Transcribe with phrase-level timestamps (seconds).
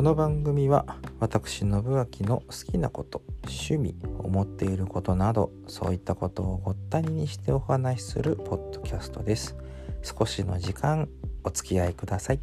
[0.00, 9.58] この番組は私信明の好きなこと趣味思っていることなどそういったことをごったににしてお話しするポッドキャストです。
[10.02, 11.06] 少しの時間
[11.44, 12.40] お付き合いください。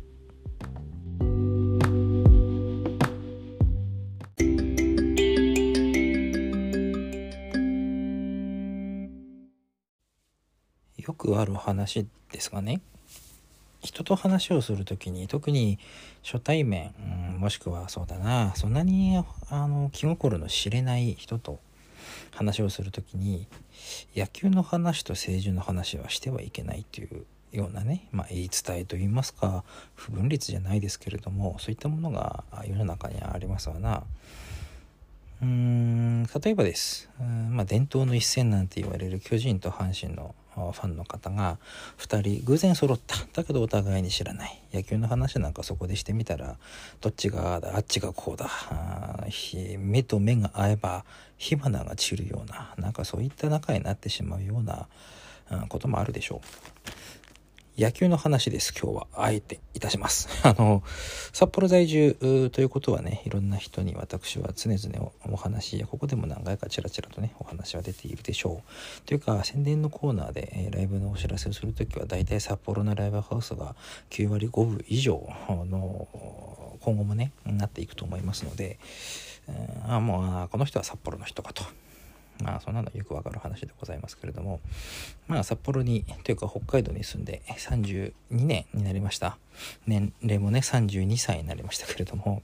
[10.98, 12.82] よくある話ですがね。
[13.82, 15.80] 人と話をする時に特に
[16.24, 16.94] 初対面、
[17.34, 21.60] うん、もしくはそうだなそんなにあの気心の知れない人と
[22.34, 23.48] 話をする時に
[24.16, 29.64] 野球の話と政治の話はしてはいけないというようなね、まあ、言い伝えといいますか
[29.96, 34.04] 不分率じゃないですけれどもそういったものが世の中にはありますわな。
[35.42, 41.58] うーん例えばです、うんまあ、伝統の一戦なんて言われる巨人と阪神のファンの方が
[42.00, 43.16] 2人偶然揃った。
[43.34, 44.62] だけどお互いに知らない。
[44.74, 46.58] 野球の話なんかそこでしてみたら
[47.00, 48.50] どっちがあっちがこうだ。
[49.80, 51.06] 目と目が合えば
[51.38, 54.88] 火花が散るようななんかそういった仲になってしまうような
[55.70, 56.77] こともあるでしょう。
[57.78, 58.74] 野球の話です。
[58.74, 59.08] 今日は。
[59.14, 60.28] あえていたします。
[60.42, 60.82] あの、
[61.32, 69.02] 札幌在住ということはね、いろんな人に私は常々お話や、ここでも何回かちらちらとね、お話は出ているでしょう。
[69.06, 73.76] というか、宣伝のコーナーで、えライブのお知らせをするときは、大体札幌のライブハウスが
[74.10, 76.08] 9割5分以上の、
[76.82, 78.80] 今後もね、なっていくと思いますので、
[79.88, 81.64] あもう、この人は札幌の人かと。
[82.44, 84.60] まあそんなのよくわかる話でございますけれども。
[85.28, 89.38] まあ札幌にというか北海道に住んで32年になりました。
[89.86, 92.44] 年齢もね32歳になりましたけれども。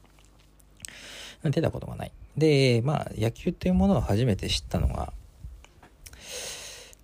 [1.43, 2.11] 出たことがない。
[2.37, 5.13] でまあ野球っていうものを初めて知ったのが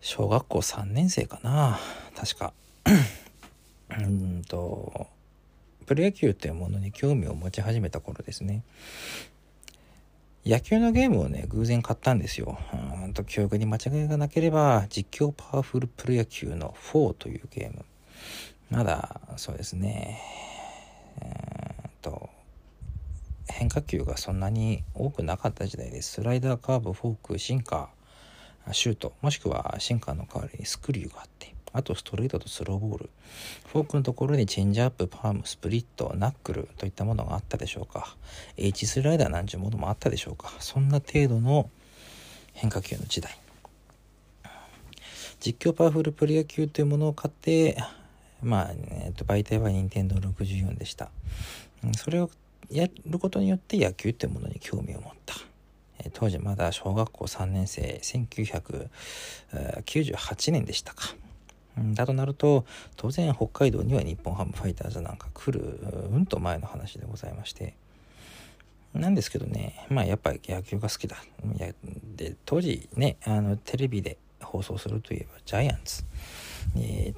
[0.02, 1.80] 小学校3年生かな。
[2.16, 2.54] 確か。
[3.98, 5.08] うんと
[5.86, 8.64] プロ野球っていうものに興味を持ち始めた頃ですね。
[10.46, 12.58] 野球のゲームをね、偶然買ったんですよ。
[13.04, 17.86] うんと記憶に間違いがなければ、実況パワフルプロ野球の4というゲーム。
[18.70, 20.22] まだ、そうですね、
[21.22, 22.30] えー、と、
[23.50, 26.14] 変化球がそんなに多くなかった時代です。
[26.14, 33.10] スライダー、カーブ、フォーク、シンカー、シュート、もしくはシンカーの代わりにスクリューがあって、あとストレートとスローボール。
[33.68, 38.16] フォークのところにチェンジアップ、パーム、スプリット、ナックルといったものがあったでしょうか。
[38.58, 40.54] H スライダーなんていうものもあったでしょうか。
[40.60, 41.70] そんな程度の
[42.54, 43.38] 変化球の時代。
[45.40, 47.78] 実況パワフルプロ野球というものを買って、
[48.42, 51.10] まあ、えっと、媒体は任天堂64でした。
[51.98, 52.30] それを
[52.70, 55.36] やることによって野球というものに興味を持った。
[56.14, 61.16] 当時まだ小学校3年生、1998年でしたか。
[61.94, 65.80] だとなると当然北海道には日本ハムファイターズなんか来る
[66.12, 67.76] うんと前の話でございまして。
[68.94, 71.18] なんですけどねまあやっぱり野球が好きだ。
[72.16, 76.04] で当時ねあのテレビで放送するといえばジャイアンツ、
[76.76, 77.14] え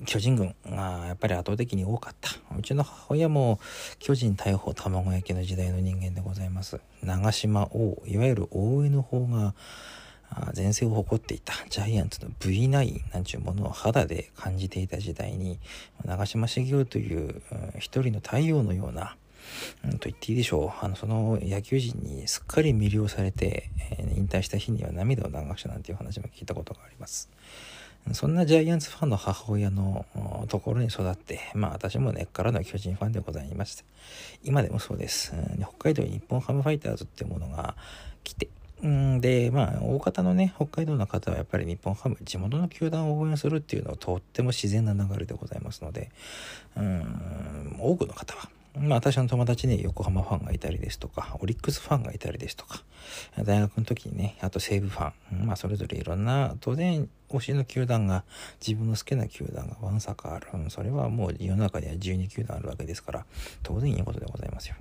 [0.00, 2.30] ー、巨人軍がやっぱり圧倒的に多かった。
[2.56, 3.60] うちの母親も
[3.98, 6.80] 巨人大砲卵焼きの時代の人間でございます。
[7.02, 9.54] 長島王いわゆる ON 法が
[10.56, 15.58] 前世を誇っていたジャイアンツの V9 なんちゅうものを肌で感じていた時代に
[16.04, 17.42] 長嶋茂雄という
[17.78, 19.16] 一人の太陽のような、
[19.84, 27.30] うん、と言っていいでしょうあのその野球人にすっかり魅了されて、えー、引退した日には涙を流したなんていう話も聞いたことがあります。
[28.12, 30.04] そんなジャイアンツファンの母親の
[30.48, 33.84] ところに育って、まあ私も根っからの巨人ファンでございました。
[34.42, 35.32] 今でもそうです。
[35.58, 37.76] 北海道に日本ハムファイターズっていうものが
[38.22, 38.48] 来て、
[38.84, 46.10] うんで、まあ、大方のね、北海道の方はやっぱり日本ハム、地元の球団を応援するっていうのはとっても自然な流れでございますので、
[46.76, 52.82] うん、多くの方は、まあ私の友達に横浜ファンがいたりですとか、オリックスファンがいたりですとか、
[53.42, 58.24] 大学の時にね、あと西武ファン、まあそれぞれいろんな、当然推しの球団が、
[58.60, 60.48] 自分の好きな球団がわんさかある。
[60.68, 63.24] それはもう世の中には12球団あるわけですから、
[63.62, 64.76] 当然いいことでございますよ。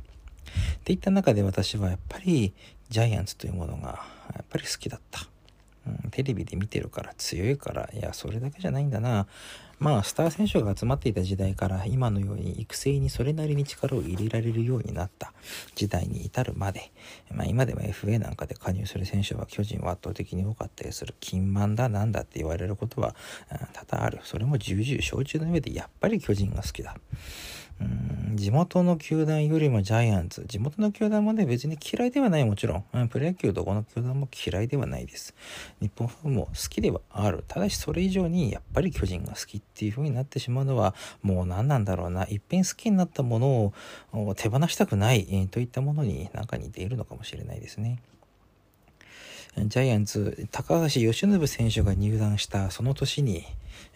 [0.75, 2.53] っていった中で私はやっぱり
[2.89, 5.27] ジャイアンツというものがやっぱり好きだった。
[5.85, 9.27] うん、テレビで見てるから強いからいやそれだけじゃないんだな。
[9.79, 15.33] まあスター選手が集まっていた時代から今のように育成にそれなりに力を入れられるようになった。
[15.75, 16.93] 時代に至るまで、
[17.29, 21.15] まあ、今でも FA なんかで加入する選手は巨人は圧倒的に多かったりする。
[21.19, 23.13] 金満だなんだって言われることは
[23.73, 24.21] 多々ある。
[24.23, 26.95] それも重々承知の上でやっぱり巨人が好きだ。
[27.81, 30.43] うん地元の球団よりもジャイアンツ。
[30.47, 35.33] 地元の球団もね別に嫌いではないもちろん、うん、プロ野球どこの球団も嫌いではないです。
[35.81, 37.43] 日本ハムも好きではある。
[37.47, 42.25] ただしそれ以上にやっぱり巨人が好きっていう風になってしまうのはもう何なんだろうな。
[42.27, 43.73] いっぺん好きになったもの
[44.13, 47.99] を手放したくない、えー、といったものに何か似ているのかもしれないですね。
[49.55, 53.45] ジャイアンツ高橋由伸選手が入団したその年に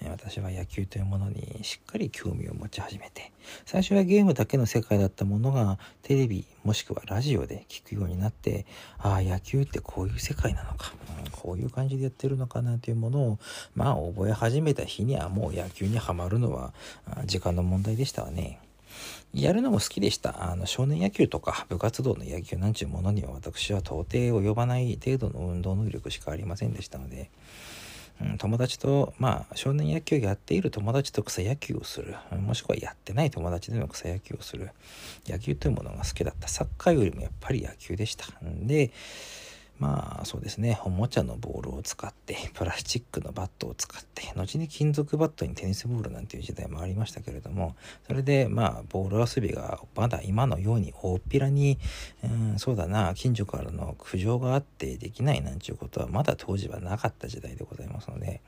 [0.09, 3.31] 私は野球というものにしっかり興味を持ち始めて
[3.65, 8.65] 最初はゲームだけの世界だったものがテレビもしくはラジオで聞くようになって
[8.97, 10.93] ああ野球ってこういう世界なのか、
[11.25, 13.39] うん、こういう感じでやってるのかなというものを
[13.75, 16.73] まあ覚え始めた日にはもう野球にはまるのは
[17.25, 18.59] 時間の問題でしたわね。
[19.33, 20.51] やるのも好きでした。
[20.51, 27.29] あの少年野球とか部活動の野球なんちゅうものには私は到底及ばない程度の運動能力しかありませんでしたので、
[28.37, 34.71] 友達と、まあ、少年野球やっている友達と草野球をする、もしくはやってない友達でも草野球をする、
[35.27, 36.47] 野球というものが好きだった。
[36.47, 38.25] サッカーよりもやっぱり野球でした。
[38.45, 38.91] んで、
[39.79, 40.79] まあそうですね。
[40.85, 47.75] おもちゃのボールを使って プラスチックのバットを使って後に金属バットにテニスボールなんていう時代もありましたけれども
[48.07, 51.77] それでまあボール遊びがまだ今のように大っぴらに、
[52.23, 58.41] うん、そうだな近所からの苦情があってできないなんていうことはまだ当時はなかった時代でございますので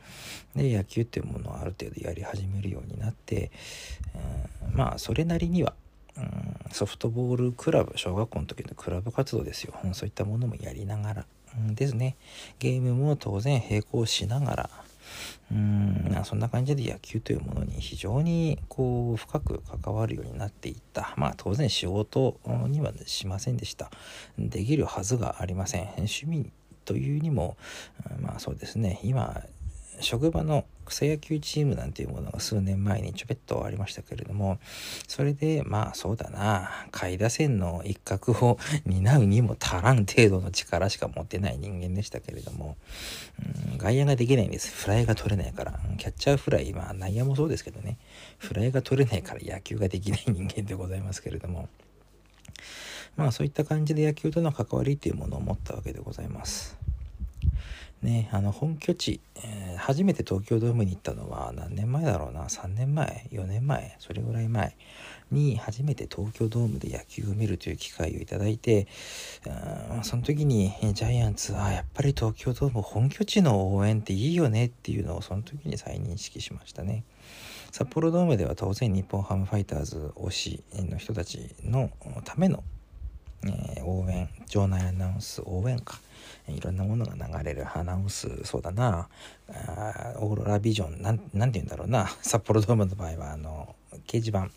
[0.55, 3.51] で野球っていうものをある程度やり始めるようになって、
[4.67, 5.73] うん、まあそれなりには
[6.71, 11.25] ソフトボールクラブ小学校の時のクラブ活動ですよ、そういったものもやりながら、
[11.59, 12.15] ん、ですね。
[12.59, 14.69] ゲームも当然並行しながら。
[15.51, 21.13] うんそんな感じで野球というものに非常にこう深く関わるようになっていった。
[21.17, 23.89] まあ当然仕事にはしませんでした。
[24.37, 25.89] できるはずがありません。
[25.97, 26.51] 趣味
[26.85, 27.57] というにも
[28.19, 28.99] まあそうですね。
[29.03, 29.43] 今
[30.01, 34.59] 職場の草野球チームなんていうものが数年前にちょべっとありましたけれども、
[35.07, 42.75] それで、まあそうだな、下位打線の一角を担うにも足らん程度の力しか持ってない人間でしたけれども、
[43.71, 44.73] うん、外野ができないんです。
[44.73, 45.79] フライが取れないから。
[45.97, 47.97] キャッチャーフライ、まあ内野もそうですけどね、
[48.37, 51.69] フライが取れないから野球ができない人間でございますけれども、
[53.15, 56.77] まあそういった感じで野球との関わりっていうものを持ったわけでございます。
[58.01, 63.95] ね、あの本拠地、えー、初めて東京ドームに行ったのは何年前だろうな？3年前？4年前？
[63.99, 64.77] それぐらい前
[65.31, 68.87] に初めて東京ドームで野球を見るという機会をいただいて
[70.01, 74.67] その時にジャイアンツはやっぱり東京ドーム本拠地の応援っていいよね？
[74.67, 77.03] っていうのをその時に再認識しましたね。
[77.71, 81.91] 札幌ドームでは当然日本ハムファイターズ推しの人たちの
[82.23, 82.63] ための、
[83.43, 85.99] えー、応援場内アナウンス応援歌
[86.49, 89.07] いろんなものが流れるアナウンスそうだな。
[89.49, 91.01] あオーロラビジョン。
[91.01, 92.07] なんなんて言うんだろうな。
[92.21, 93.75] 札幌ドームの場合はあの
[94.07, 94.49] 掲示板。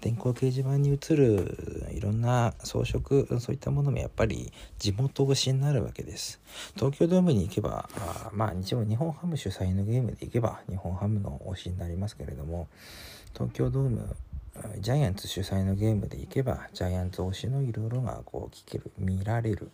[0.00, 6.40] 電光掲示板に映るいろんな装飾そういったものもやっぱり地元推しになるわけです。
[6.74, 12.68] 東京ドームに行けばあまあ日本ハム主催のゲームで行けば日本ハムの推しになりますけれども
[13.32, 14.16] 東京ドーム
[14.78, 19.70] ジャイアンツ主催のゲームで行けばジャイアンツ推しのいろいろがこう聞ける見られる。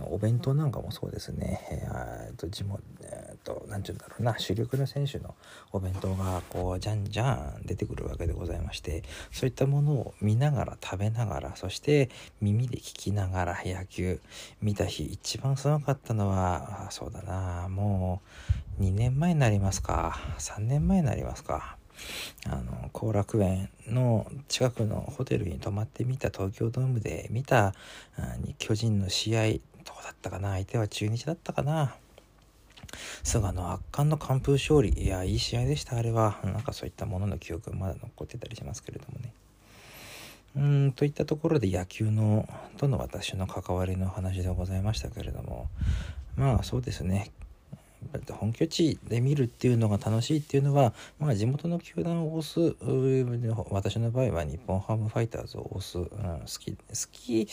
[0.00, 4.38] お弁当なんかもそうですね、えー、と地元、えー、と何て言うんだろうな。
[4.38, 5.34] 主力の選手の
[5.72, 12.10] お弁当がこうじゃんじゃん出てくるわけでございましてそういったものを見ながら食べながらそして
[12.40, 14.20] 耳で聞きながら野球
[14.62, 17.68] 見た日一番すごかったのはそうだな。
[17.68, 18.22] も
[18.80, 20.18] う2年前になりますか。
[20.38, 21.76] 3年前になりますか。
[22.46, 27.74] あの後楽園の近くのホテルに泊まってみた東京ドームで見た
[28.58, 29.42] 巨人の試合
[29.84, 30.52] どうだったかな？
[30.52, 31.94] 相手は中日だったかな？
[33.22, 34.90] 菅野圧巻の完封勝利。
[34.90, 35.96] いやいい試合でした。
[35.96, 36.38] あれは。
[36.44, 39.32] なんかそういったものの記憶まだ残ってたりしますけれどもね。
[40.54, 42.46] うんといったところで野球の
[42.76, 45.68] との私の関わりの話でございましたけれども。
[46.36, 47.30] まあそうですね。
[48.32, 56.76] 本拠地で見るっていうのが楽しいっていうのは、まあ、地元の球団を推す私の場合は日本ハムファイターズを推す、うん、好き好
[57.12, 57.48] き、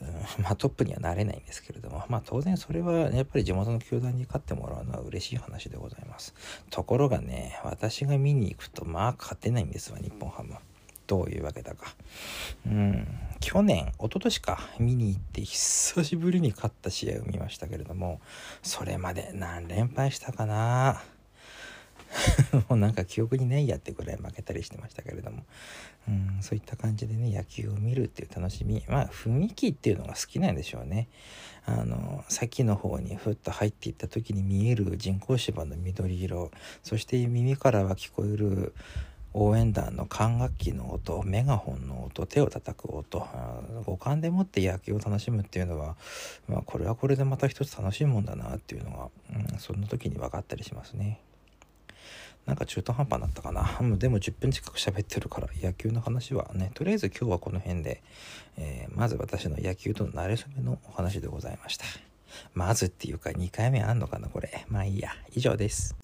[0.00, 6.34] うん、まあ、トップにはなれないんですけれども、まあ、当然それはやっぱり地元の球団に勝ってもらうのは嬉しい話でございます。
[6.70, 10.54] ところがね私が見に行くとまあ勝てないんですわ日本ハム
[11.06, 11.94] どういうわけだか。
[12.66, 13.06] うん、
[13.40, 18.20] 去年、一昨年か、見に行って久しぶりに勝った試合を見ましたけれども、
[18.62, 21.02] それまで何連敗したかな。
[22.68, 25.44] もうなんか記憶にないやってぐらい負けたりしてましたけれども、
[26.08, 31.08] うん、そういった感じでね、野球を見るっていう楽しみ、まあ雰囲気っていうのが好きなんでしょうね。
[31.64, 36.50] あの、先の方にふっと入っていった時に見える人工芝の緑色、
[36.82, 38.72] そして耳からは聞こえる
[39.38, 43.26] 応援団の管楽器の音メガホンの音手を叩く音
[43.84, 45.96] 五感でもって野球を楽しむっていうのは、
[46.48, 49.08] まあ、これはこれでまた一つ楽しいもんだなっていうのが、
[49.52, 51.20] うん、そんな時に分かったりしますね。
[52.46, 53.78] なんか中途半端だったかな。
[53.98, 58.02] でも10分近く喋ってるから野球の話はね、とりあえず今日はこの辺で、
[58.56, 61.84] えー、まず私の野球との馴れ初めのお話でございました。
[62.54, 64.64] まずっていうか2回目あんのかなこれ。
[64.68, 65.10] まあいいや。
[65.34, 65.96] 以上です。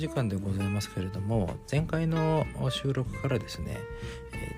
[0.00, 3.78] 時間でございますけれども前回の収録からですね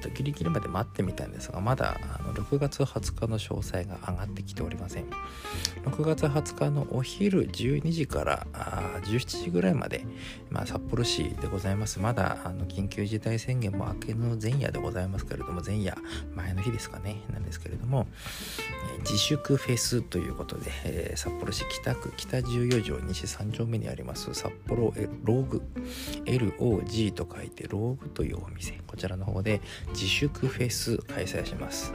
[0.03, 5.07] とギリギリまで待ってみたんですがまだあの6月20日の詳細が上がってきておりません。
[5.85, 10.05] 6月20日のお昼12時からあ17時ぐらいまで、
[10.51, 12.01] まあ、札幌市でございます。
[12.01, 15.97] まだあの緊急事態宣言も明けの前夜でございますけれども前夜
[16.35, 18.07] 前の日ですかねなんですけれども、
[18.97, 24.93] え自粛フェスということで、えー、札幌市北区北14条西3丁目にあります札幌
[25.25, 25.63] ローグ
[26.25, 31.93] LOG と書いてローグというお店こちらの方で自粛フェス開催します、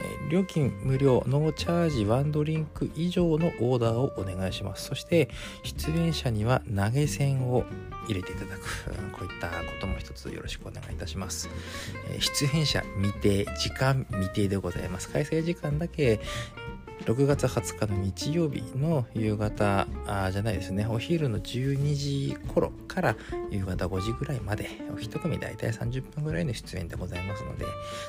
[0.00, 4.86] えー、料金無料ノーチャージワンドリンク以上のオーダーをお願いします。
[4.86, 5.28] そして
[5.62, 7.64] 出演者には投げ銭を
[8.08, 8.60] 入れていただく、
[9.12, 11.48] こういったことも一つよろしくお願いいたします、
[12.10, 15.08] えー、出演者未定時間未定でございます。
[15.10, 16.20] 開催時間だけ
[17.04, 20.86] 6月20日の日曜日の夕方あじゃないですね。
[20.88, 23.16] お昼の12時頃から
[23.50, 27.64] 夕方5時ぐらいまでお一組大体30分ぐらいの出演でございますので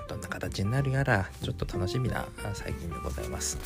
[0.10, 3.58] どんな形になるやらちょっと楽しみな最近でございます、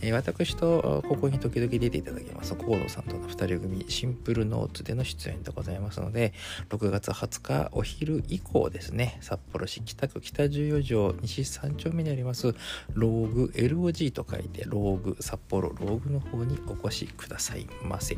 [0.00, 6.32] えー、私とここに時々出ていただきます河野さんとの2人組シンプルノーツでの出演でございますので
[6.68, 12.54] 6月20日お昼以降ですね札幌市北区北十四条西3丁目にあります
[12.92, 18.16] ローグ LOG と書いてローグ札幌ローグの方にお越しくださいませ。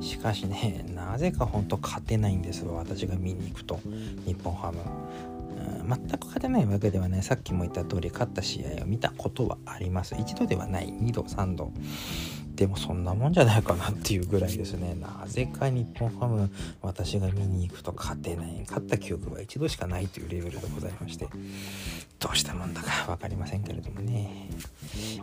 [0.00, 3.78] しかしねなぜか本当勝てないんですよ私が見に行くと
[4.26, 4.78] 日本ハム
[5.88, 7.22] 全く勝てないわけではない。
[7.22, 10.16] さっきも言った通り勝った試合を見たことはあります。
[10.18, 10.88] 一度ではない。
[10.88, 11.72] 2度3度。
[12.56, 14.94] でもそんなもんじゃないかなっていうぐらいですね。
[14.94, 18.64] なぜか日本ハム私が見に行くと勝てない。
[18.66, 21.28] 勝った記憶は一度しかないというレベルでございまして。
[22.18, 24.48] どうしたもんだか分かりませんけれどもね。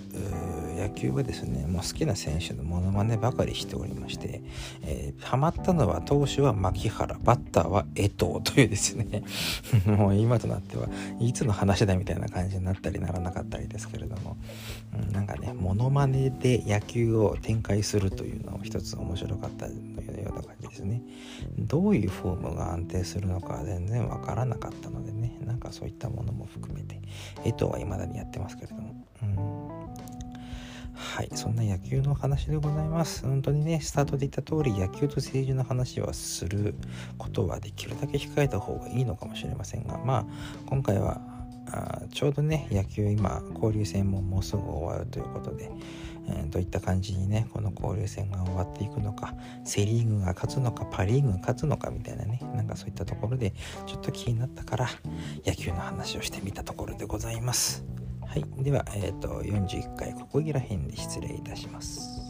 [0.76, 4.42] 野球はですねもう好きな選手のモノマネばかりしておりまして、
[4.82, 9.24] えー、ハマったのは投手は牧原バッターは江藤というですね。
[9.86, 10.88] もう今となっては
[11.18, 14.36] いつの話だみたいな感じになったりならなかったりですけれども、
[15.12, 21.02] なんかねモノマネで野球を展開するというのも一つ面白かったような感じですね。
[21.58, 27.00] どういうフォームが安定するのか全然わからなかったのでねなんかそういったものも含めて
[27.44, 29.06] 江藤は未だにやってますけれども。
[29.22, 29.82] うん。
[30.94, 33.22] はいそんな野球の話でございます。
[33.26, 36.74] 本当にねスタートで言った通り野球と政治の話はする
[37.16, 40.26] ことはできるだけ控えた方がいいのかもしれませんがまあ
[40.66, 41.31] 今回は
[42.10, 45.70] ちょうどね野球今交流戦ももうすぐ終わるということで、
[46.28, 53.52] えー、どういった感じにねこの交流戦が終わっていくのかセ・リーグが勝つのかパ・リーグが勝つのかみたいなねなんかそういったところで
[53.86, 54.88] ちょっと気になったから
[55.46, 57.84] 野球の話をしてみたところでございます。
[58.26, 62.21] はい、では、えーと、と41回ここぎら辺で失礼いたします。